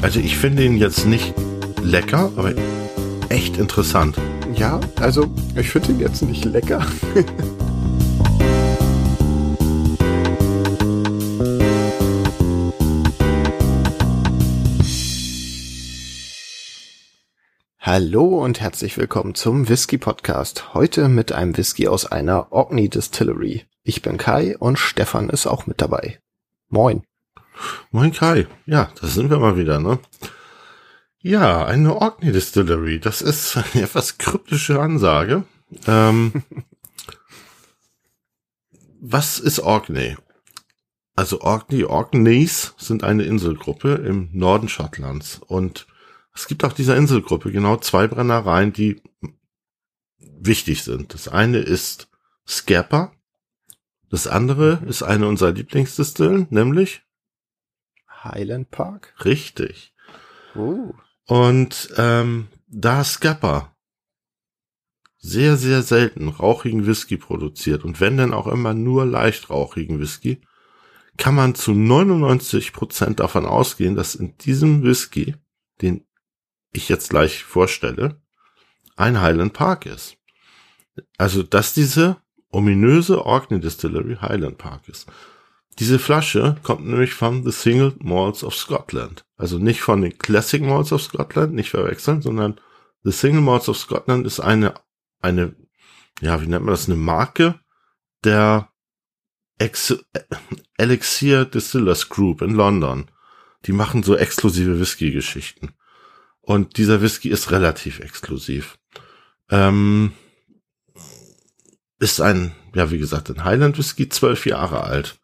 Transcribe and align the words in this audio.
Also 0.00 0.20
ich 0.20 0.38
finde 0.38 0.64
ihn 0.64 0.76
jetzt 0.76 1.06
nicht 1.06 1.34
lecker, 1.82 2.30
aber 2.36 2.54
echt 3.28 3.56
interessant. 3.56 4.16
Ja, 4.54 4.78
also 5.00 5.28
ich 5.56 5.70
finde 5.70 5.90
ihn 5.90 5.98
jetzt 5.98 6.22
nicht 6.22 6.44
lecker. 6.44 6.86
Hallo 17.80 18.44
und 18.44 18.60
herzlich 18.60 18.96
willkommen 18.96 19.34
zum 19.34 19.68
Whisky 19.68 19.98
Podcast. 19.98 20.74
Heute 20.74 21.08
mit 21.08 21.32
einem 21.32 21.56
Whisky 21.56 21.88
aus 21.88 22.06
einer 22.06 22.52
Orkney 22.52 22.88
Distillery. 22.88 23.64
Ich 23.82 24.02
bin 24.02 24.16
Kai 24.16 24.56
und 24.58 24.78
Stefan 24.78 25.28
ist 25.28 25.48
auch 25.48 25.66
mit 25.66 25.80
dabei. 25.80 26.20
Moin. 26.68 27.02
Moin 27.90 28.12
Kai. 28.12 28.46
Ja, 28.66 28.90
da 29.00 29.06
sind 29.06 29.30
wir 29.30 29.38
mal 29.38 29.56
wieder, 29.56 29.80
ne? 29.80 29.98
Ja, 31.20 31.66
eine 31.66 31.96
Orkney 31.96 32.32
Distillery. 32.32 33.00
Das 33.00 33.22
ist 33.22 33.56
eine 33.56 33.84
etwas 33.84 34.18
kryptische 34.18 34.80
Ansage. 34.80 35.44
Ähm, 35.86 36.44
was 39.00 39.38
ist 39.38 39.60
Orkney? 39.60 40.16
Also 41.16 41.40
Orkney, 41.40 41.84
Orkneys 41.84 42.74
sind 42.78 43.02
eine 43.02 43.24
Inselgruppe 43.24 43.94
im 43.94 44.28
Norden 44.32 44.68
Schottlands. 44.68 45.40
Und 45.46 45.88
es 46.32 46.46
gibt 46.46 46.62
auf 46.62 46.74
dieser 46.74 46.96
Inselgruppe 46.96 47.50
genau 47.50 47.76
zwei 47.78 48.06
Brennereien, 48.06 48.72
die 48.72 49.02
wichtig 50.20 50.84
sind. 50.84 51.14
Das 51.14 51.26
eine 51.26 51.58
ist 51.58 52.08
Scapa. 52.46 53.12
Das 54.10 54.28
andere 54.28 54.84
ist 54.86 55.02
eine 55.02 55.26
unserer 55.26 55.50
Lieblingsdistillen, 55.50 56.46
nämlich 56.50 57.02
Highland 58.24 58.70
Park. 58.70 59.14
Richtig. 59.24 59.94
Uh. 60.54 60.92
Und 61.26 61.90
ähm, 61.96 62.48
da 62.66 63.04
Scappa 63.04 63.74
sehr, 65.18 65.56
sehr 65.56 65.82
selten 65.82 66.28
rauchigen 66.28 66.86
Whisky 66.86 67.16
produziert 67.16 67.84
und 67.84 68.00
wenn 68.00 68.16
denn 68.16 68.32
auch 68.32 68.46
immer 68.46 68.72
nur 68.72 69.04
leicht 69.04 69.50
rauchigen 69.50 69.98
Whisky, 69.98 70.40
kann 71.16 71.34
man 71.34 71.54
zu 71.56 71.72
99 71.72 72.72
Prozent 72.72 73.20
davon 73.20 73.44
ausgehen, 73.44 73.96
dass 73.96 74.14
in 74.14 74.36
diesem 74.38 74.84
Whisky, 74.84 75.34
den 75.82 76.06
ich 76.72 76.88
jetzt 76.88 77.10
gleich 77.10 77.42
vorstelle, 77.42 78.22
ein 78.96 79.20
Highland 79.20 79.52
Park 79.52 79.86
ist. 79.86 80.16
Also, 81.16 81.42
dass 81.42 81.74
diese 81.74 82.18
ominöse 82.50 83.24
Orkney 83.24 83.60
Distillery 83.60 84.16
Highland 84.16 84.58
Park 84.58 84.88
ist. 84.88 85.06
Diese 85.78 85.98
Flasche 85.98 86.56
kommt 86.62 86.86
nämlich 86.86 87.14
von 87.14 87.44
The 87.44 87.52
Single 87.52 87.94
Malts 88.00 88.42
of 88.42 88.54
Scotland. 88.54 89.24
Also 89.36 89.58
nicht 89.58 89.80
von 89.80 90.02
den 90.02 90.18
Classic 90.18 90.60
Malts 90.60 90.92
of 90.92 91.02
Scotland, 91.02 91.54
nicht 91.54 91.70
verwechseln, 91.70 92.20
sondern 92.20 92.60
The 93.04 93.12
Single 93.12 93.42
Malts 93.42 93.68
of 93.68 93.78
Scotland 93.78 94.26
ist 94.26 94.40
eine, 94.40 94.74
eine, 95.20 95.54
ja, 96.20 96.42
wie 96.42 96.46
nennt 96.46 96.64
man 96.64 96.72
das, 96.72 96.86
eine 96.86 96.96
Marke 96.96 97.60
der 98.24 98.70
Ex 99.58 99.96
Elixir 100.76 101.44
Distillers 101.44 102.08
Group 102.08 102.42
in 102.42 102.54
London. 102.54 103.10
Die 103.66 103.72
machen 103.72 104.02
so 104.02 104.16
exklusive 104.16 104.78
Whisky-Geschichten. 104.78 105.74
Und 106.40 106.76
dieser 106.76 107.02
Whisky 107.02 107.28
ist 107.28 107.50
relativ 107.50 108.00
exklusiv. 108.00 108.78
Ähm, 109.50 110.12
ist 111.98 112.20
ein, 112.20 112.54
ja, 112.74 112.90
wie 112.90 112.98
gesagt, 112.98 113.30
ein 113.30 113.44
Highland 113.44 113.78
Whisky, 113.78 114.08
zwölf 114.08 114.46
Jahre 114.46 114.84
alt. 114.84 115.17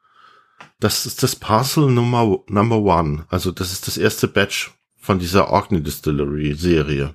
Das 0.84 1.06
ist 1.06 1.22
das 1.22 1.34
Parcel 1.34 1.90
Nummer 1.90 2.40
Number 2.46 2.76
One. 2.76 3.24
Also 3.30 3.52
das 3.52 3.72
ist 3.72 3.86
das 3.86 3.96
erste 3.96 4.28
Batch 4.28 4.70
von 4.98 5.18
dieser 5.18 5.48
Orkney 5.48 5.82
Distillery 5.82 6.52
Serie. 6.52 7.14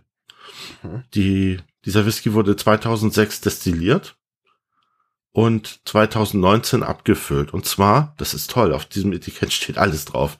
Mhm. 0.82 1.04
Die, 1.14 1.60
dieser 1.86 2.04
Whisky 2.08 2.34
wurde 2.34 2.56
2006 2.56 3.42
destilliert 3.42 4.18
und 5.34 5.82
2019 5.86 6.82
abgefüllt. 6.82 7.54
Und 7.54 7.68
zwar, 7.68 8.16
das 8.18 8.34
ist 8.34 8.50
toll, 8.50 8.74
auf 8.74 8.86
diesem 8.86 9.14
Etikett 9.14 9.54
steht 9.54 9.78
alles 9.78 10.06
drauf. 10.06 10.40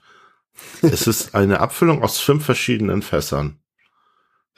es 0.82 1.06
ist 1.06 1.32
eine 1.36 1.60
Abfüllung 1.60 2.02
aus 2.02 2.18
fünf 2.18 2.44
verschiedenen 2.44 3.00
Fässern. 3.00 3.60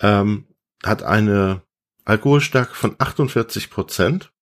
Ähm, 0.00 0.46
hat 0.82 1.02
eine 1.02 1.60
Alkoholstärke 2.06 2.74
von 2.74 2.96
48 2.96 3.68
Prozent. 3.68 4.32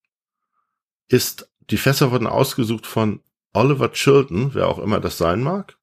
Ist, 1.09 1.51
die 1.69 1.75
Fässer 1.75 2.11
wurden 2.11 2.27
ausgesucht 2.27 2.87
von 2.87 3.19
Oliver 3.53 3.91
Chilton, 3.91 4.53
wer 4.53 4.67
auch 4.67 4.79
immer 4.79 4.99
das 4.99 5.17
sein 5.17 5.41
mag. 5.41 5.77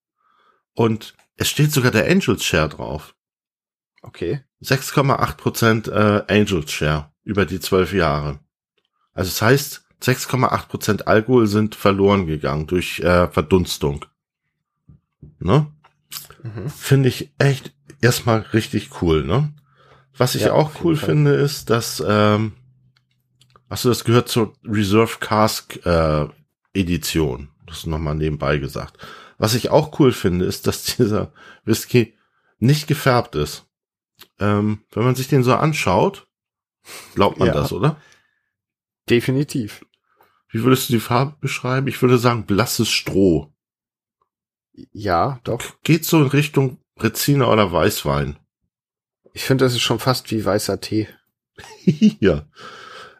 Und 0.75 1.15
es 1.37 1.49
steht 1.49 1.73
sogar 1.73 1.91
der 1.91 2.11
Angels 2.11 2.45
Share 2.45 2.69
drauf. 2.69 3.15
Okay. 4.03 4.43
6,8% 4.63 5.91
äh, 5.91 6.25
Angels 6.29 6.73
Share 6.73 7.13
über 7.25 7.47
die 7.47 7.61
zwölf 7.61 7.93
Jahre. 7.93 8.41
Also 9.13 9.29
es 9.29 9.39
das 9.39 9.43
heißt, 9.43 9.85
6,8% 10.03 11.03
Alkohol 11.03 11.47
sind 11.47 11.75
verloren 11.75 12.27
gegangen 12.27 12.67
durch 12.67 13.01
äh, 13.01 13.29
Verdunstung. 13.29 14.05
Ne? 15.41 15.67
Mhm. 16.43 16.71
Finde 16.71 17.09
ich 17.09 17.33
echt 17.39 17.73
erstmal 18.01 18.41
richtig 18.53 19.03
cool, 19.03 19.25
ne? 19.25 19.53
Was 20.17 20.35
ich 20.35 20.43
ja, 20.43 20.53
auch 20.53 20.83
cool 20.83 20.97
finde, 20.97 21.35
ist, 21.35 21.71
dass, 21.71 22.03
ähm, 22.07 22.53
achso, 23.69 23.89
das 23.89 24.05
gehört 24.05 24.29
zur 24.29 24.53
Reserve 24.65 25.19
Cask 25.21 25.85
äh, 25.87 26.27
Edition. 26.75 27.51
Das 27.69 27.87
nochmal 27.87 28.15
nebenbei 28.15 28.59
gesagt. 28.59 28.99
Was 29.39 29.55
ich 29.55 29.71
auch 29.71 29.99
cool 30.01 30.13
finde, 30.13 30.45
ist, 30.45 30.67
dass 30.67 30.85
dieser 30.97 31.33
Whisky 31.65 32.17
nicht 32.59 32.87
gefärbt 32.87 33.35
ist. 33.35 33.67
Ähm, 34.41 34.85
wenn 34.91 35.05
man 35.05 35.15
sich 35.15 35.29
den 35.29 35.45
so 35.45 35.55
anschaut, 35.55 36.27
glaubt 37.15 37.39
man 37.39 37.49
ja, 37.49 37.55
das, 37.55 37.73
oder? 37.73 38.01
Definitiv. 39.09 39.85
Wie 40.51 40.65
würdest 40.65 40.89
du 40.89 40.95
die 40.95 41.01
Farbe 41.01 41.37
beschreiben? 41.41 41.87
Ich 41.87 42.01
würde 42.03 42.19
sagen 42.19 42.47
blasses 42.47 42.89
Stroh. 42.89 43.53
Ja, 44.93 45.41
doch. 45.45 45.63
Geht 45.83 46.05
so 46.05 46.21
in 46.23 46.29
Richtung 46.29 46.79
Reziner 46.99 47.51
oder 47.51 47.71
Weißwein. 47.71 48.39
Ich 49.33 49.45
finde, 49.45 49.65
das 49.65 49.75
ist 49.75 49.83
schon 49.83 49.99
fast 49.99 50.31
wie 50.31 50.45
weißer 50.45 50.81
Tee. 50.81 51.09
ja. 52.21 52.47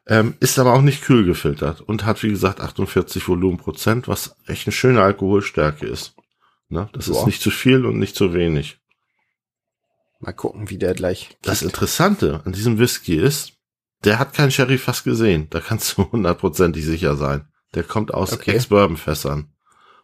Ähm, 0.09 0.35
ist 0.41 0.59
aber 0.59 0.73
auch 0.73 0.81
nicht 0.81 1.03
kühl 1.03 1.25
gefiltert 1.25 1.83
und 1.83 2.07
hat, 2.07 2.23
wie 2.23 2.31
gesagt, 2.31 2.63
48 2.63 3.29
Volumenprozent, 3.29 4.09
was 4.09 4.37
echt 4.47 4.67
eine 4.67 4.73
schöne 4.73 5.03
Alkoholstärke 5.03 5.87
ist. 5.87 6.15
Ne? 6.71 6.89
Das 6.95 7.09
Boah. 7.09 7.21
ist 7.21 7.27
nicht 7.27 7.43
zu 7.43 7.51
viel 7.51 7.85
und 7.85 7.99
nicht 7.99 8.17
zu 8.17 8.33
wenig. 8.33 8.79
Mal 10.21 10.33
gucken, 10.33 10.71
wie 10.71 10.79
der 10.79 10.95
gleich. 10.95 11.29
Kickt. 11.29 11.47
Das 11.47 11.61
Interessante 11.61 12.41
an 12.45 12.53
diesem 12.53 12.79
Whisky 12.79 13.17
ist, 13.17 13.53
der 14.05 14.19
hat 14.19 14.33
kein 14.33 14.51
Sherry 14.51 14.79
fast 14.79 15.05
gesehen. 15.05 15.47
Da 15.51 15.61
kannst 15.61 15.97
du 15.97 16.05
hundertprozentig 16.13 16.85
sicher 16.85 17.17
sein. 17.17 17.47
Der 17.75 17.85
kommt 17.85 18.15
aus 18.15 18.33
okay. 18.33 18.53
Ex-Bourbon-Fässern. 18.53 19.53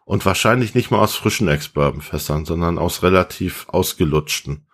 Und 0.05 0.23
wahrscheinlich 0.23 0.75
nicht 0.75 0.91
mal 0.91 0.99
aus 0.99 1.15
frischen 1.15 1.47
Ex-Bourbon-Fässern, 1.47 2.45
sondern 2.45 2.77
aus 2.77 3.01
relativ 3.01 3.67
ausgelutschten. 3.69 4.67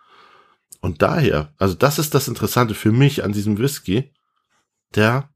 Und 0.81 1.01
daher, 1.01 1.53
also 1.57 1.73
das 1.73 1.99
ist 1.99 2.13
das 2.13 2.27
Interessante 2.27 2.73
für 2.75 2.91
mich 2.91 3.23
an 3.23 3.31
diesem 3.31 3.57
Whisky 3.57 4.11
der 4.95 5.29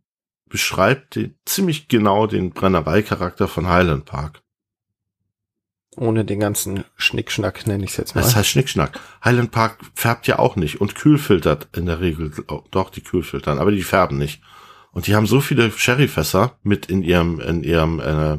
beschreibt 0.47 1.15
den, 1.15 1.35
ziemlich 1.45 1.87
genau 1.87 2.27
den 2.27 2.51
Brennereicharakter 2.51 3.47
von 3.47 3.67
Highland 3.67 4.05
Park. 4.05 4.41
Ohne 5.97 6.25
den 6.25 6.39
ganzen 6.39 6.83
Schnickschnack 6.97 7.67
nenne 7.67 7.85
ich 7.85 7.91
es 7.91 7.97
jetzt 7.97 8.15
mal. 8.15 8.21
Das 8.21 8.35
heißt 8.35 8.49
Schnickschnack. 8.49 8.99
Highland 9.23 9.51
Park 9.51 9.79
färbt 9.95 10.27
ja 10.27 10.39
auch 10.39 10.55
nicht 10.55 10.81
und 10.81 10.95
kühlfiltert 10.95 11.69
in 11.75 11.85
der 11.85 12.01
Regel, 12.01 12.31
oh, 12.47 12.63
doch, 12.71 12.89
die 12.89 13.01
kühlfiltern, 13.01 13.59
aber 13.59 13.71
die 13.71 13.83
färben 13.83 14.17
nicht. 14.17 14.41
Und 14.91 15.07
die 15.07 15.15
haben 15.15 15.27
so 15.27 15.41
viele 15.41 15.71
Sherryfässer 15.71 16.57
mit 16.63 16.85
in 16.87 17.01
ihrem, 17.01 17.39
in 17.39 17.63
ihrem, 17.63 17.99
äh, 17.99 18.37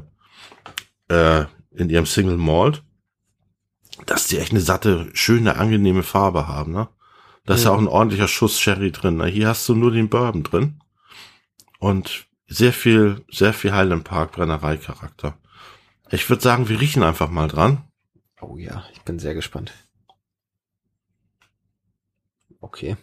äh, 1.15 1.47
in 1.71 1.91
ihrem 1.91 2.07
Single 2.07 2.37
Malt, 2.37 2.83
dass 4.05 4.27
die 4.27 4.39
echt 4.39 4.53
eine 4.53 4.61
satte, 4.61 5.11
schöne, 5.15 5.57
angenehme 5.57 6.03
Farbe 6.03 6.49
haben, 6.49 6.73
ne? 6.73 6.89
Da 7.47 7.55
ist 7.55 7.65
ja 7.65 7.71
auch 7.71 7.79
ein 7.79 7.87
ordentlicher 7.87 8.27
Schuss 8.27 8.59
Sherry 8.59 8.91
drin. 8.91 9.19
Ne? 9.19 9.27
Hier 9.27 9.47
hast 9.47 9.69
du 9.69 9.77
nur 9.77 9.93
den 9.93 10.09
Bourbon 10.09 10.43
drin 10.43 10.81
und 11.79 12.27
sehr 12.47 12.73
viel, 12.73 13.25
sehr 13.31 13.53
viel 13.53 13.73
Highland 13.73 14.05
Park 14.05 14.33
Brennerei 14.33 14.77
Charakter. 14.77 15.39
Ich 16.11 16.29
würde 16.31 16.43
sagen, 16.43 16.69
wir 16.69 16.81
riechen 16.81 17.03
einfach 17.03 17.29
mal 17.29 17.49
dran. 17.49 17.85
Oh 18.41 18.57
ja, 18.57 18.85
ich 18.93 19.03
bin 19.03 19.19
sehr 19.19 19.35
gespannt. 19.35 19.73
Okay. 22.61 22.97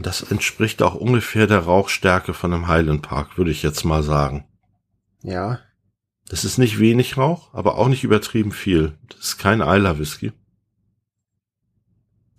Das 0.00 0.22
entspricht 0.22 0.80
auch 0.82 0.94
ungefähr 0.94 1.48
der 1.48 1.60
Rauchstärke 1.60 2.34
von 2.34 2.52
einem 2.52 2.68
Highland 2.68 3.02
Park, 3.02 3.36
würde 3.36 3.50
ich 3.50 3.62
jetzt 3.62 3.84
mal 3.84 4.02
sagen. 4.02 4.46
Ja. 5.22 5.60
Das 6.28 6.44
ist 6.44 6.58
nicht 6.58 6.78
wenig 6.78 7.16
Rauch, 7.16 7.52
aber 7.52 7.78
auch 7.78 7.88
nicht 7.88 8.04
übertrieben 8.04 8.52
viel. 8.52 8.96
Das 9.08 9.20
ist 9.20 9.38
kein 9.38 9.62
Eiler 9.62 9.98
Whisky. 9.98 10.32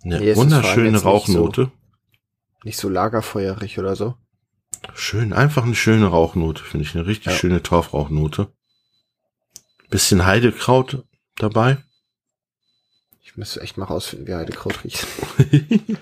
Eine 0.02 0.20
nee, 0.20 0.36
wunderschöne 0.36 1.02
Rauchnote. 1.02 1.70
Nicht 2.64 2.78
so 2.78 2.88
lagerfeuerig 2.88 3.78
oder 3.78 3.96
so. 3.96 4.16
Schön, 4.94 5.32
einfach 5.32 5.64
eine 5.64 5.74
schöne 5.74 6.06
Rauchnote, 6.06 6.62
finde 6.62 6.84
ich. 6.84 6.94
Eine 6.94 7.06
richtig 7.06 7.32
ja. 7.32 7.38
schöne 7.38 7.62
Torfrauchnote. 7.62 8.52
Bisschen 9.88 10.24
Heidekraut 10.24 11.04
dabei. 11.36 11.82
Ich 13.22 13.36
müsste 13.36 13.60
echt 13.60 13.76
mal 13.76 13.84
rausfinden, 13.84 14.26
wie 14.26 14.34
Heidekraut 14.34 14.84
riecht. 14.84 15.06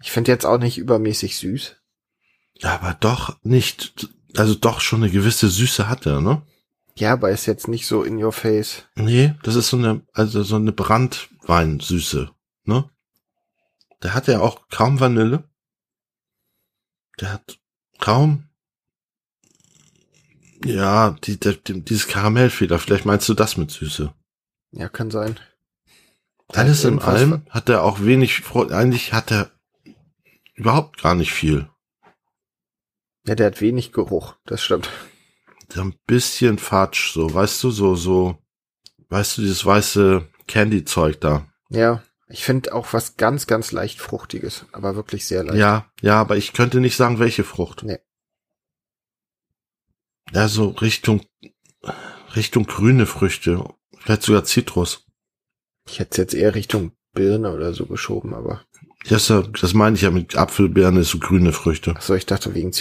ich 0.00 0.10
finde 0.10 0.32
jetzt 0.32 0.46
auch 0.46 0.58
nicht 0.58 0.78
übermäßig 0.78 1.36
süß. 1.38 1.76
Aber 2.62 2.94
doch 2.94 3.38
nicht, 3.42 4.08
also 4.36 4.54
doch 4.54 4.80
schon 4.80 5.02
eine 5.02 5.12
gewisse 5.12 5.48
Süße 5.48 5.88
hat 5.88 6.06
er, 6.06 6.20
ne? 6.20 6.42
Ja, 6.98 7.12
aber 7.12 7.30
ist 7.30 7.46
jetzt 7.46 7.68
nicht 7.68 7.86
so 7.86 8.02
in 8.02 8.22
your 8.22 8.32
face. 8.32 8.84
Nee, 8.96 9.34
das 9.44 9.54
ist 9.54 9.68
so 9.68 9.76
eine, 9.76 10.02
also 10.14 10.42
so 10.42 10.56
eine 10.56 10.72
Brandweinsüße, 10.72 12.28
ne? 12.64 12.90
Der 14.02 14.14
hat 14.14 14.26
ja 14.26 14.40
auch 14.40 14.68
kaum 14.68 14.98
Vanille. 14.98 15.44
Der 17.20 17.34
hat 17.34 17.60
kaum, 18.00 18.48
ja, 20.64 21.16
die, 21.22 21.38
die, 21.38 21.84
dieses 21.84 22.08
Karamellfeder. 22.08 22.80
Vielleicht 22.80 23.04
meinst 23.04 23.28
du 23.28 23.34
das 23.34 23.56
mit 23.56 23.70
Süße. 23.70 24.12
Ja, 24.72 24.88
kann 24.88 25.12
sein. 25.12 25.38
Alles 26.48 26.84
in 26.84 26.98
allem 26.98 27.42
hat 27.50 27.68
er 27.68 27.84
auch 27.84 28.00
wenig, 28.00 28.42
eigentlich 28.54 29.12
hat 29.12 29.30
er 29.30 29.52
überhaupt 30.54 31.00
gar 31.00 31.14
nicht 31.14 31.32
viel. 31.32 31.68
Ja, 33.24 33.36
der 33.36 33.46
hat 33.46 33.60
wenig 33.60 33.92
Geruch, 33.92 34.34
das 34.46 34.62
stimmt. 34.62 34.90
So 35.70 35.82
ein 35.82 35.94
bisschen 36.06 36.58
Fatsch, 36.58 37.12
so, 37.12 37.32
weißt 37.32 37.62
du, 37.62 37.70
so, 37.70 37.94
so, 37.94 38.38
weißt 39.10 39.36
du, 39.36 39.42
dieses 39.42 39.64
weiße 39.64 40.26
Candy-Zeug 40.46 41.20
da. 41.20 41.46
Ja, 41.68 42.02
ich 42.28 42.44
finde 42.44 42.74
auch 42.74 42.92
was 42.92 43.16
ganz, 43.16 43.46
ganz 43.46 43.72
leicht 43.72 44.00
Fruchtiges, 44.00 44.66
aber 44.72 44.96
wirklich 44.96 45.26
sehr 45.26 45.44
leicht. 45.44 45.58
Ja, 45.58 45.90
ja, 46.00 46.20
aber 46.20 46.36
ich 46.36 46.52
könnte 46.52 46.80
nicht 46.80 46.96
sagen, 46.96 47.18
welche 47.18 47.44
Frucht. 47.44 47.82
Nee. 47.82 47.98
Ja, 50.32 50.48
so 50.48 50.68
Richtung, 50.68 51.24
Richtung 52.34 52.64
grüne 52.64 53.06
Früchte, 53.06 53.64
vielleicht 53.98 54.22
sogar 54.22 54.44
Zitrus. 54.44 55.06
Ich 55.86 55.98
hätte 55.98 56.10
es 56.12 56.16
jetzt 56.18 56.34
eher 56.34 56.54
Richtung 56.54 56.92
Birne 57.12 57.52
oder 57.52 57.72
so 57.72 57.86
geschoben, 57.86 58.34
aber. 58.34 58.62
Das, 59.08 59.26
das 59.26 59.74
meine 59.74 59.96
ich 59.96 60.02
ja 60.02 60.10
mit 60.10 60.36
Apfelbeeren, 60.36 60.96
ist 60.96 61.10
so 61.10 61.18
grüne 61.18 61.52
Früchte. 61.52 61.94
Achso, 61.96 62.14
ich 62.14 62.26
dachte 62.26 62.54
wegen 62.54 62.72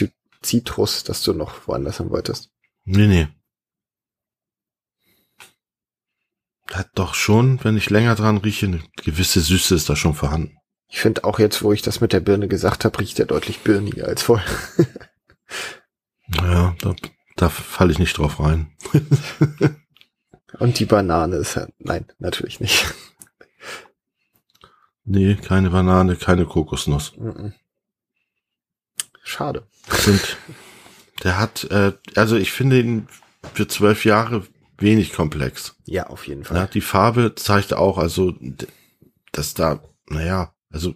Zitrus, 0.42 1.04
dass 1.04 1.24
du 1.24 1.34
noch 1.34 1.68
woanders 1.68 2.00
haben 2.00 2.10
wolltest. 2.10 2.50
Nee, 2.89 3.07
nee. 3.07 3.28
Hat 6.72 6.89
doch 6.95 7.16
schon, 7.16 7.62
wenn 7.66 7.75
ich 7.75 7.89
länger 7.89 8.16
dran 8.16 8.38
rieche, 8.38 8.68
eine 8.68 8.81
gewisse 8.95 9.42
Süße 9.42 9.75
ist 9.75 9.89
da 9.89 9.98
schon 9.98 10.13
vorhanden. 10.13 10.57
Ich 10.88 11.00
finde 11.00 11.25
auch 11.25 11.38
jetzt, 11.38 11.63
wo 11.63 11.74
ich 11.74 11.81
das 11.81 12.00
mit 12.00 12.13
der 12.13 12.22
Birne 12.22 12.48
gesagt 12.48 12.86
habe, 12.86 12.98
riecht 13.00 13.19
er 13.19 13.25
deutlich 13.25 13.60
birniger 13.60 14.07
als 14.07 14.24
vorher. 14.24 14.48
ja, 16.42 16.75
da, 16.80 16.95
da 17.36 17.50
falle 17.50 17.92
ich 17.92 18.00
nicht 18.00 18.18
drauf 18.18 18.39
rein. 18.39 18.72
Und 20.60 20.80
die 20.80 20.86
Banane 20.86 21.36
ist 21.36 21.56
ja, 21.56 21.68
nein, 21.80 22.06
natürlich 22.19 22.62
nicht. 22.62 22.86
Nee, 25.04 25.36
keine 25.36 25.72
Banane, 25.72 26.16
keine 26.16 26.45
Kokosnuss. 26.45 27.13
Schade. 29.24 29.68
Sind, 29.89 30.38
der 31.24 31.40
hat, 31.40 31.66
äh, 31.66 31.94
also 32.16 32.36
ich 32.36 32.52
finde 32.52 32.80
ihn 32.80 33.08
für 33.54 33.68
zwölf 33.68 34.06
Jahre 34.06 34.46
wenig 34.78 35.14
komplex. 35.14 35.75
Ja, 35.86 36.08
auf 36.08 36.28
jeden 36.28 36.44
Fall. 36.44 36.58
Ja, 36.58 36.68
die 36.68 36.81
Farbe 36.81 37.36
zeigt 37.36 37.74
auch, 37.74 37.98
also, 37.98 38.34
dass 39.31 39.54
da, 39.54 39.84
naja, 40.08 40.54
also 40.69 40.96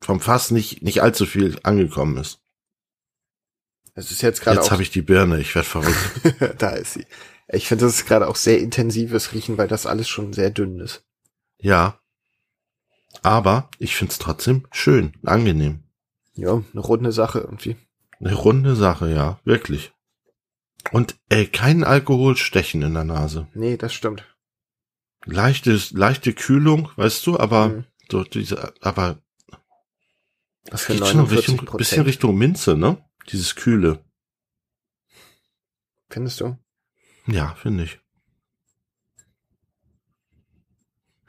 vom 0.00 0.20
Fass 0.20 0.50
nicht, 0.50 0.82
nicht 0.82 1.02
allzu 1.02 1.26
viel 1.26 1.58
angekommen 1.62 2.16
ist. 2.18 2.40
Es 3.94 4.10
ist 4.10 4.22
jetzt 4.22 4.42
gerade. 4.42 4.58
Jetzt 4.58 4.70
habe 4.70 4.82
ich 4.82 4.90
die 4.90 5.02
Birne, 5.02 5.40
ich 5.40 5.54
werde 5.54 5.68
verrückt. 5.68 6.58
da 6.58 6.70
ist 6.70 6.94
sie. 6.94 7.06
Ich 7.48 7.66
finde, 7.66 7.86
das 7.86 7.96
ist 7.96 8.06
gerade 8.06 8.28
auch 8.28 8.36
sehr 8.36 8.60
intensives 8.60 9.32
Riechen, 9.32 9.58
weil 9.58 9.68
das 9.68 9.86
alles 9.86 10.08
schon 10.08 10.32
sehr 10.32 10.50
dünn 10.50 10.78
ist. 10.80 11.02
Ja. 11.60 11.98
Aber 13.22 13.70
ich 13.78 13.96
finde 13.96 14.12
es 14.12 14.18
trotzdem 14.18 14.66
schön, 14.70 15.14
angenehm. 15.24 15.82
Ja, 16.34 16.62
eine 16.72 16.80
runde 16.80 17.10
Sache 17.10 17.40
irgendwie. 17.40 17.76
Eine 18.20 18.34
runde 18.34 18.74
Sache, 18.74 19.10
ja, 19.10 19.38
wirklich. 19.44 19.92
Und 20.92 21.18
ey, 21.28 21.46
kein 21.46 21.84
Alkoholstechen 21.84 22.82
in 22.82 22.94
der 22.94 23.04
Nase. 23.04 23.48
Nee, 23.54 23.76
das 23.76 23.92
stimmt. 23.92 24.24
Leichtes, 25.24 25.90
leichte 25.92 26.32
Kühlung, 26.32 26.90
weißt 26.96 27.26
du, 27.26 27.38
aber 27.38 27.68
mhm. 27.68 27.84
so 28.10 28.24
diese, 28.24 28.72
aber 28.80 29.20
für 30.74 30.94
geht 30.94 31.06
schon 31.06 31.24
Richtung, 31.26 31.64
bisschen 31.76 32.04
Richtung 32.04 32.36
Minze, 32.36 32.76
ne? 32.76 33.02
Dieses 33.30 33.56
Kühle. 33.56 34.04
Findest 36.10 36.40
du? 36.40 36.58
Ja, 37.26 37.54
finde 37.54 37.84
ich. 37.84 38.00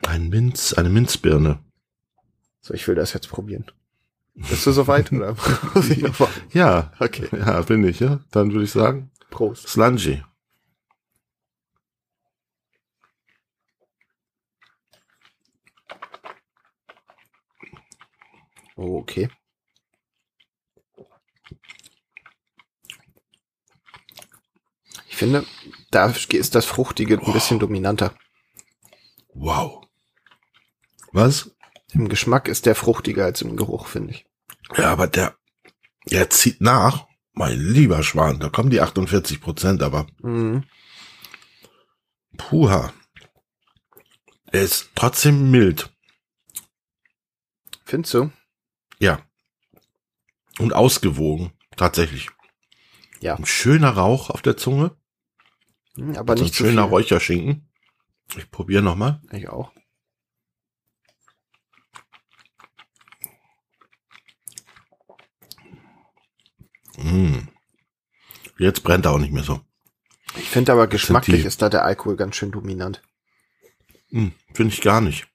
Ein 0.07 0.29
Minz, 0.29 0.73
eine 0.73 0.89
Minzbirne. 0.89 1.63
So, 2.61 2.73
ich 2.73 2.87
will 2.87 2.95
das 2.95 3.13
jetzt 3.13 3.29
probieren. 3.29 3.65
Bist 4.35 4.65
du 4.65 4.71
soweit 4.71 5.11
oder? 5.11 5.35
ja, 6.53 6.91
okay. 6.99 7.27
Ja, 7.31 7.61
bin 7.61 7.83
ich, 7.87 7.99
ja. 7.99 8.19
Dann 8.31 8.51
würde 8.51 8.65
ich 8.65 8.71
sagen. 8.71 9.11
Prost. 9.29 9.67
Slungy. 9.67 10.23
Oh, 18.75 18.97
okay. 18.99 19.29
Ich 25.09 25.17
finde, 25.17 25.45
da 25.91 26.05
ist 26.05 26.55
das 26.55 26.65
Fruchtige 26.65 27.19
ein 27.19 27.33
bisschen 27.33 27.59
dominanter. 27.59 28.15
Wow. 29.33 29.85
Was? 31.11 31.51
Im 31.91 32.09
Geschmack 32.09 32.47
ist 32.47 32.65
der 32.65 32.75
fruchtiger 32.75 33.25
als 33.25 33.41
im 33.41 33.55
Geruch, 33.55 33.87
finde 33.87 34.13
ich. 34.13 34.25
Ja, 34.77 34.91
aber 34.91 35.07
der, 35.07 35.35
der 36.05 36.29
zieht 36.29 36.61
nach. 36.61 37.07
Mein 37.33 37.59
lieber 37.59 38.03
Schwan, 38.03 38.39
da 38.39 38.49
kommen 38.49 38.69
die 38.69 38.81
48 38.81 39.39
Prozent, 39.39 39.81
aber. 39.81 40.07
Mhm. 40.21 40.65
Puha. 42.37 42.93
Er 44.51 44.61
ist 44.61 44.89
trotzdem 44.95 45.51
mild. 45.51 45.91
Findest 47.85 48.13
du? 48.13 48.31
Ja. 48.99 49.21
Und 50.59 50.73
ausgewogen, 50.73 51.51
tatsächlich. 51.75 52.29
Ja. 53.21 53.35
Ein 53.35 53.45
schöner 53.45 53.91
Rauch 53.91 54.29
auf 54.29 54.41
der 54.41 54.57
Zunge. 54.57 54.95
Mhm, 55.95 56.17
aber 56.17 56.35
nicht 56.35 56.51
ein 56.51 56.53
schöner 56.53 56.83
viel. 56.83 56.89
Räucherschinken. 56.91 57.69
Ich 58.35 58.51
probiere 58.51 58.83
noch 58.83 58.95
mal. 58.95 59.21
Ich 59.31 59.49
auch. 59.49 59.71
Mm. 67.11 67.47
Jetzt 68.57 68.83
brennt 68.83 69.05
er 69.05 69.11
auch 69.11 69.19
nicht 69.19 69.33
mehr 69.33 69.43
so. 69.43 69.61
Ich 70.37 70.49
finde 70.49 70.73
aber 70.73 70.87
geschmacklich 70.87 71.45
ist 71.45 71.61
da 71.61 71.69
der 71.69 71.85
Alkohol 71.85 72.15
ganz 72.15 72.35
schön 72.35 72.51
dominant. 72.51 73.01
Mm, 74.11 74.29
finde 74.53 74.73
ich 74.73 74.81
gar 74.81 75.01
nicht. 75.01 75.27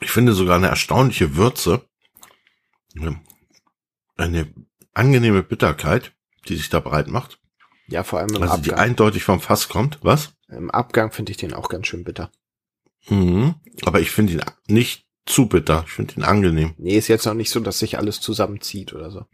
Ich 0.00 0.10
finde 0.10 0.32
sogar 0.32 0.56
eine 0.56 0.68
erstaunliche 0.68 1.36
Würze. 1.36 1.86
Eine 4.16 4.52
angenehme 4.92 5.42
Bitterkeit, 5.42 6.12
die 6.48 6.56
sich 6.56 6.68
da 6.68 6.80
breit 6.80 7.08
macht. 7.08 7.38
Ja, 7.86 8.02
vor 8.02 8.20
allem 8.20 8.30
im 8.30 8.42
also 8.42 8.54
Abgang. 8.54 8.62
die 8.62 8.74
eindeutig 8.74 9.24
vom 9.24 9.40
Fass 9.40 9.68
kommt. 9.68 9.98
Was? 10.02 10.32
Im 10.48 10.70
Abgang 10.70 11.10
finde 11.10 11.32
ich 11.32 11.38
den 11.38 11.52
auch 11.52 11.68
ganz 11.68 11.86
schön 11.86 12.04
bitter. 12.04 12.30
Mhm. 13.08 13.56
Aber 13.84 14.00
ich 14.00 14.10
finde 14.10 14.34
ihn 14.34 14.42
nicht 14.68 15.06
zu 15.26 15.48
bitter. 15.48 15.84
Ich 15.86 15.92
finde 15.92 16.14
ihn 16.14 16.22
angenehm. 16.22 16.74
Nee, 16.78 16.96
ist 16.96 17.08
jetzt 17.08 17.26
noch 17.26 17.34
nicht 17.34 17.50
so, 17.50 17.60
dass 17.60 17.78
sich 17.78 17.98
alles 17.98 18.20
zusammenzieht 18.20 18.92
oder 18.92 19.10
so. 19.10 19.26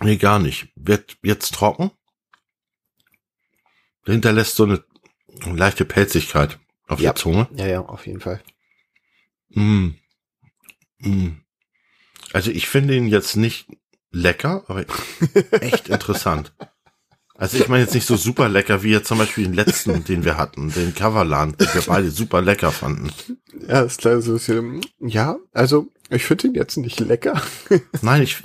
Nee, 0.00 0.16
gar 0.16 0.38
nicht. 0.38 0.68
Wird 0.76 1.18
jetzt 1.22 1.54
trocken. 1.54 1.90
Hinterlässt 4.04 4.56
so 4.56 4.64
eine 4.64 4.84
leichte 5.44 5.84
Pelzigkeit 5.84 6.58
auf 6.86 7.00
ja. 7.00 7.10
der 7.10 7.16
Zunge. 7.16 7.48
Ja, 7.54 7.66
ja, 7.66 7.80
auf 7.80 8.06
jeden 8.06 8.20
Fall. 8.20 8.42
Mm. 9.50 9.90
Mm. 10.98 11.28
Also 12.32 12.50
ich 12.50 12.68
finde 12.68 12.96
ihn 12.96 13.08
jetzt 13.08 13.36
nicht 13.36 13.68
lecker, 14.10 14.64
aber 14.68 14.84
echt 15.60 15.88
interessant. 15.88 16.52
Also 17.34 17.56
ich 17.56 17.68
meine 17.68 17.84
jetzt 17.84 17.94
nicht 17.94 18.06
so 18.06 18.16
super 18.16 18.48
lecker 18.48 18.82
wie 18.82 18.90
jetzt 18.90 19.06
zum 19.06 19.18
Beispiel 19.18 19.44
den 19.44 19.54
letzten, 19.54 20.04
den 20.08 20.24
wir 20.24 20.36
hatten, 20.36 20.72
den 20.72 20.94
Coverland, 20.94 21.60
den 21.60 21.72
wir 21.72 21.82
beide 21.82 22.10
super 22.10 22.42
lecker 22.42 22.72
fanden. 22.72 23.12
Ja, 23.68 23.82
ist 23.82 24.00
klar, 24.00 24.20
so 24.20 24.36
ist 24.36 24.52
ja, 25.00 25.38
also 25.52 25.88
ich 26.10 26.24
finde 26.24 26.48
ihn 26.48 26.54
jetzt 26.54 26.76
nicht 26.76 27.00
lecker. 27.00 27.40
Nein, 28.02 28.22
ich, 28.22 28.42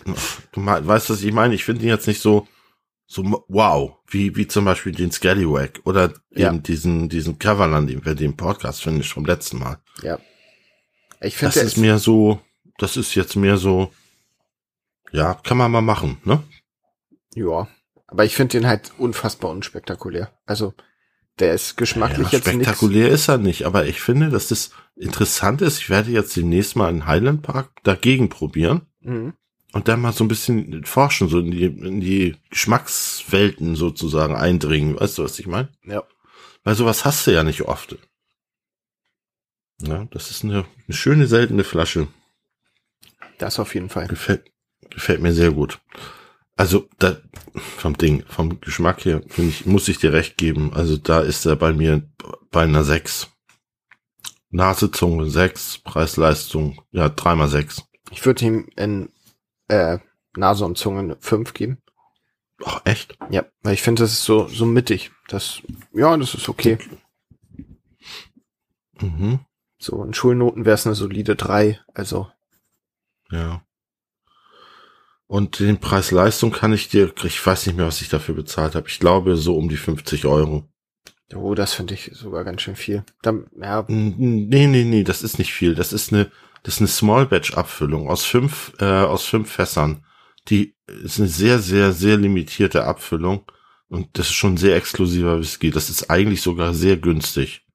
du 0.51 0.65
weißt, 0.65 1.09
was 1.09 1.21
ich 1.23 1.31
meine. 1.31 1.55
Ich 1.55 1.63
finde 1.65 1.81
ihn 1.83 1.87
jetzt 1.89 2.07
nicht 2.07 2.21
so, 2.21 2.47
so 3.05 3.43
wow, 3.47 3.97
wie, 4.07 4.35
wie 4.35 4.47
zum 4.47 4.65
Beispiel 4.65 4.91
den 4.91 5.11
Scallywag 5.11 5.81
oder 5.85 6.13
Ja. 6.31 6.49
eben 6.49 6.63
diesen, 6.63 7.09
diesen 7.09 7.39
Coverland, 7.39 7.89
den 7.89 8.05
wir 8.05 8.15
den 8.15 8.35
Podcast 8.37 8.81
finde 8.83 9.01
ich 9.01 9.09
vom 9.13 9.25
letzten 9.25 9.59
Mal. 9.59 9.79
Ja. 10.01 10.19
Ich 11.21 11.37
finde, 11.37 11.53
Das 11.55 11.63
ist 11.63 11.77
mir 11.77 11.99
so, 11.99 12.41
das 12.79 12.97
ist 12.97 13.15
jetzt 13.15 13.35
mehr 13.35 13.57
so, 13.57 13.91
ja, 15.11 15.35
kann 15.35 15.57
man 15.57 15.71
mal 15.71 15.81
machen, 15.81 16.17
ne? 16.25 16.43
ja, 17.35 17.67
Aber 18.07 18.25
ich 18.25 18.35
finde 18.35 18.57
den 18.59 18.67
halt 18.67 18.91
unfassbar 18.97 19.51
unspektakulär. 19.51 20.31
Also, 20.45 20.73
der 21.39 21.53
ist 21.53 21.77
geschmacklich 21.77 22.31
ja, 22.31 22.37
jetzt 22.37 22.47
nicht. 22.47 22.65
Spektakulär 22.65 23.09
ist 23.09 23.27
er 23.27 23.37
nicht, 23.37 23.65
aber 23.65 23.85
ich 23.85 24.01
finde, 24.01 24.29
dass 24.29 24.49
das 24.49 24.71
interessant 24.95 25.61
ist. 25.61 25.79
Ich 25.79 25.89
werde 25.89 26.11
jetzt 26.11 26.35
demnächst 26.35 26.75
mal 26.75 26.89
in 26.89 27.05
Highland 27.05 27.41
Park 27.41 27.71
dagegen 27.83 28.29
probieren. 28.29 28.81
Mhm. 29.01 29.33
Und 29.73 29.87
dann 29.87 30.01
mal 30.01 30.13
so 30.13 30.23
ein 30.23 30.27
bisschen 30.27 30.85
forschen, 30.85 31.29
so 31.29 31.39
in 31.39 31.49
die, 31.49 31.65
in 31.65 31.99
die 31.99 32.35
Geschmackswelten 32.51 33.75
sozusagen 33.75 34.35
eindringen. 34.35 34.99
Weißt 34.99 35.17
du, 35.17 35.23
was 35.23 35.39
ich 35.39 35.47
meine? 35.47 35.69
Ja. 35.83 36.03
Weil 36.63 36.75
sowas 36.75 37.05
hast 37.05 37.25
du 37.25 37.31
ja 37.31 37.43
nicht 37.43 37.63
oft. 37.63 37.97
Ja, 39.81 40.05
das 40.11 40.29
ist 40.29 40.43
eine, 40.43 40.65
eine 40.87 40.95
schöne, 40.95 41.25
seltene 41.25 41.63
Flasche. 41.63 42.07
Das 43.39 43.57
auf 43.57 43.73
jeden 43.73 43.89
Fall. 43.89 44.07
Gefällt, 44.07 44.45
gefällt 44.91 45.21
mir 45.21 45.33
sehr 45.33 45.51
gut. 45.51 45.79
Also 46.55 46.87
da, 46.99 47.17
vom 47.55 47.97
Ding, 47.97 48.23
vom 48.27 48.61
Geschmack 48.61 49.05
her, 49.05 49.21
finde 49.27 49.49
ich, 49.49 49.65
muss 49.65 49.87
ich 49.87 49.97
dir 49.97 50.13
recht 50.13 50.37
geben. 50.37 50.71
Also 50.73 50.97
da 50.97 51.21
ist 51.21 51.45
er 51.45 51.55
bei 51.55 51.73
mir 51.73 52.07
bei 52.51 52.63
einer 52.63 52.83
6. 52.83 53.29
Nase, 54.51 54.91
Zunge 54.91 55.29
6, 55.29 55.79
Preis-Leistung, 55.79 56.79
ja, 56.91 57.09
dreimal 57.09 57.47
6. 57.47 57.83
Ich 58.11 58.23
würde 58.23 58.45
ihm 58.45 58.69
in 58.75 59.09
äh, 59.67 59.97
Nase 60.37 60.63
und 60.65 60.77
Zunge 60.77 60.99
eine 60.99 61.17
5 61.19 61.53
geben. 61.55 61.79
Ach, 62.63 62.81
echt? 62.85 63.17
Ja, 63.31 63.45
weil 63.63 63.73
ich 63.73 63.81
finde, 63.81 64.03
das 64.03 64.13
ist 64.13 64.23
so, 64.23 64.47
so 64.47 64.67
mittig. 64.67 65.11
Das, 65.27 65.61
ja, 65.91 66.15
das 66.15 66.35
ist 66.35 66.49
okay. 66.49 66.77
Mhm. 69.01 69.39
So, 69.79 70.03
in 70.03 70.13
Schulnoten 70.13 70.65
wäre 70.65 70.75
es 70.75 70.85
eine 70.85 70.95
solide 70.95 71.35
3. 71.35 71.79
Also, 71.93 72.31
Ja. 73.31 73.63
Und 75.33 75.59
den 75.59 75.79
Preis-Leistung 75.79 76.51
kann 76.51 76.73
ich 76.73 76.89
dir, 76.89 77.11
ich 77.23 77.43
weiß 77.43 77.65
nicht 77.65 77.75
mehr, 77.75 77.87
was 77.87 78.01
ich 78.01 78.09
dafür 78.09 78.35
bezahlt 78.35 78.75
habe. 78.75 78.87
Ich 78.87 78.99
glaube, 78.99 79.35
so 79.35 79.57
um 79.57 79.67
die 79.67 79.77
50 79.77 80.27
Euro. 80.27 80.69
oh, 81.33 81.55
das 81.55 81.73
finde 81.73 81.95
ich 81.95 82.11
sogar 82.13 82.43
ganz 82.43 82.61
schön 82.61 82.75
viel. 82.75 83.03
Dann, 83.23 83.47
ja, 83.59 83.83
Nee, 83.87 84.67
nee, 84.67 84.83
nee, 84.83 85.03
das 85.03 85.23
ist 85.23 85.39
nicht 85.39 85.51
viel. 85.51 85.73
Das 85.73 85.91
ist 85.91 86.13
eine, 86.13 86.29
das 86.61 86.75
ist 86.75 86.81
eine 86.81 86.87
Small 86.87 87.25
Batch 87.25 87.55
Abfüllung 87.55 88.11
aus 88.11 88.23
fünf, 88.23 88.73
äh, 88.77 88.85
aus 88.85 89.25
fünf 89.25 89.51
Fässern. 89.51 90.05
Die 90.49 90.75
ist 90.85 91.17
eine 91.17 91.29
sehr, 91.29 91.57
sehr, 91.57 91.93
sehr 91.93 92.17
limitierte 92.17 92.83
Abfüllung. 92.83 93.43
Und 93.87 94.19
das 94.19 94.27
ist 94.27 94.35
schon 94.35 94.57
sehr 94.57 94.75
exklusiver 94.75 95.39
Whisky. 95.39 95.71
Das 95.71 95.89
ist 95.89 96.11
eigentlich 96.11 96.43
sogar 96.43 96.75
sehr 96.75 96.97
günstig. 96.97 97.65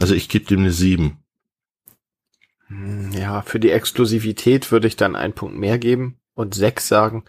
Also 0.00 0.14
ich 0.14 0.28
gebe 0.28 0.44
dem 0.44 0.60
eine 0.60 0.70
sieben. 0.70 1.24
hm, 2.68 3.10
ja, 3.14 3.42
für 3.42 3.58
die 3.58 3.72
Exklusivität 3.72 4.70
würde 4.70 4.86
ich 4.86 4.94
dann 4.94 5.16
einen 5.16 5.34
Punkt 5.34 5.58
mehr 5.58 5.76
geben 5.76 6.19
und 6.34 6.54
6 6.54 6.86
sagen. 6.88 7.24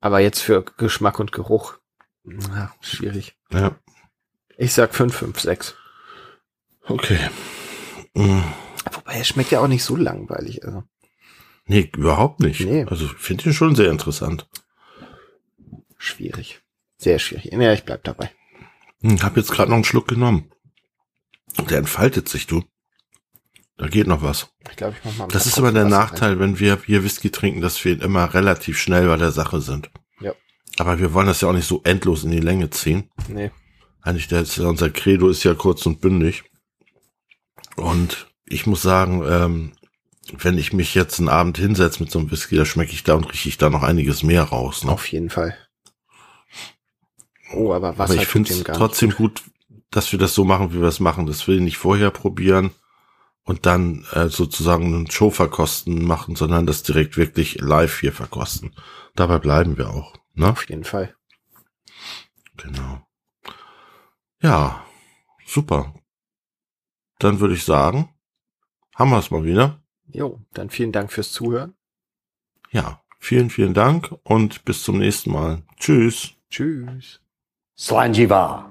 Aber 0.00 0.20
jetzt 0.20 0.40
für 0.40 0.64
Geschmack 0.64 1.18
und 1.20 1.32
Geruch, 1.32 1.78
na, 2.22 2.72
schwierig. 2.80 3.36
Ja, 3.52 3.76
Ich 4.56 4.72
sag 4.72 4.94
5, 4.94 5.14
5, 5.14 5.40
6. 5.40 5.74
okay. 6.86 7.18
Mm, 8.14 8.40
Wobei, 8.92 9.20
es 9.20 9.28
schmeckt 9.28 9.50
ja 9.50 9.60
auch 9.60 9.68
nicht 9.68 9.84
so 9.84 9.94
langweilig. 9.96 10.64
Also. 10.64 10.84
Nee, 11.66 11.90
überhaupt 11.96 12.40
nicht. 12.40 12.60
Nee. 12.60 12.84
Also 12.86 13.04
ich 13.06 13.12
finde 13.12 13.44
ihn 13.44 13.52
schon 13.52 13.76
sehr 13.76 13.90
interessant. 13.90 14.48
Schwierig. 15.98 16.60
Sehr 16.98 17.18
schwierig. 17.18 17.52
Ja, 17.52 17.72
ich 17.72 17.84
bleib 17.84 18.04
dabei. 18.04 18.30
Hm, 19.02 19.22
hab 19.22 19.36
jetzt 19.36 19.52
gerade 19.52 19.70
noch 19.70 19.76
einen 19.76 19.84
Schluck 19.84 20.08
genommen. 20.08 20.50
Der 21.68 21.78
entfaltet 21.78 22.28
sich, 22.28 22.46
du. 22.46 22.64
Da 23.80 23.88
geht 23.88 24.06
noch 24.06 24.20
was. 24.20 24.48
Ich 24.68 24.76
glaube, 24.76 24.94
ich 24.98 25.04
mach 25.04 25.16
mal. 25.16 25.28
Das 25.28 25.46
ist 25.46 25.56
aber 25.56 25.72
der 25.72 25.86
Nachteil, 25.86 26.38
wenn 26.38 26.58
wir 26.58 26.78
hier 26.84 27.02
Whisky 27.02 27.30
trinken, 27.30 27.62
dass 27.62 27.82
wir 27.82 28.02
immer 28.02 28.34
relativ 28.34 28.78
schnell 28.78 29.06
bei 29.06 29.16
der 29.16 29.32
Sache 29.32 29.62
sind. 29.62 29.90
Ja. 30.20 30.34
Aber 30.76 30.98
wir 30.98 31.14
wollen 31.14 31.28
das 31.28 31.40
ja 31.40 31.48
auch 31.48 31.54
nicht 31.54 31.66
so 31.66 31.80
endlos 31.84 32.22
in 32.22 32.30
die 32.30 32.40
Länge 32.40 32.68
ziehen. 32.68 33.08
rein. 33.16 33.34
Nee. 33.34 33.50
Eigentlich 34.02 34.28
der, 34.28 34.44
unser 34.68 34.90
Credo 34.90 35.30
ist 35.30 35.44
ja 35.44 35.54
kurz 35.54 35.86
und 35.86 36.02
bündig. 36.02 36.44
Und 37.76 38.26
ich 38.44 38.66
muss 38.66 38.82
sagen, 38.82 39.24
ähm, 39.26 39.72
wenn 40.30 40.58
ich 40.58 40.74
mich 40.74 40.94
jetzt 40.94 41.18
einen 41.18 41.30
Abend 41.30 41.56
hinsetze 41.56 42.02
mit 42.02 42.12
so 42.12 42.18
einem 42.18 42.30
Whisky, 42.30 42.56
da 42.56 42.66
schmecke 42.66 42.92
ich 42.92 43.02
da 43.02 43.14
und 43.14 43.32
rieche 43.32 43.48
ich 43.48 43.56
da 43.56 43.70
noch 43.70 43.82
einiges 43.82 44.22
mehr 44.22 44.42
raus. 44.42 44.84
Ne? 44.84 44.92
Auf 44.92 45.06
jeden 45.06 45.30
Fall. 45.30 45.56
Oh, 47.54 47.72
aber 47.72 47.96
Wasser 47.96 48.12
Aber 48.12 48.22
ich 48.22 48.28
finde 48.28 48.52
es 48.52 48.62
trotzdem 48.62 49.12
gut, 49.12 49.42
dass 49.90 50.12
wir 50.12 50.18
das 50.18 50.34
so 50.34 50.44
machen, 50.44 50.74
wie 50.74 50.82
wir 50.82 50.88
es 50.88 51.00
machen. 51.00 51.24
Das 51.24 51.48
will 51.48 51.56
ich 51.56 51.62
nicht 51.62 51.78
vorher 51.78 52.10
probieren 52.10 52.72
und 53.50 53.66
dann 53.66 54.06
äh, 54.12 54.28
sozusagen 54.28 54.94
einen 54.94 55.10
Show 55.10 55.30
verkosten 55.30 56.04
machen, 56.04 56.36
sondern 56.36 56.66
das 56.66 56.84
direkt 56.84 57.16
wirklich 57.16 57.60
live 57.60 57.98
hier 57.98 58.12
verkosten. 58.12 58.76
Dabei 59.16 59.40
bleiben 59.40 59.76
wir 59.76 59.90
auch. 59.90 60.14
Ne? 60.34 60.50
Auf 60.50 60.68
jeden 60.68 60.84
Fall. 60.84 61.16
Genau. 62.56 63.04
Ja, 64.40 64.86
super. 65.44 65.92
Dann 67.18 67.40
würde 67.40 67.54
ich 67.54 67.64
sagen, 67.64 68.08
haben 68.94 69.10
wir 69.10 69.18
es 69.18 69.32
mal 69.32 69.42
wieder. 69.42 69.82
Jo, 70.06 70.40
dann 70.54 70.70
vielen 70.70 70.92
Dank 70.92 71.10
fürs 71.10 71.32
Zuhören. 71.32 71.74
Ja, 72.70 73.02
vielen, 73.18 73.50
vielen 73.50 73.74
Dank 73.74 74.14
und 74.22 74.64
bis 74.64 74.84
zum 74.84 74.98
nächsten 74.98 75.32
Mal. 75.32 75.64
Tschüss. 75.76 76.34
Tschüss. 76.50 77.20
Slanjiva. 77.76 78.70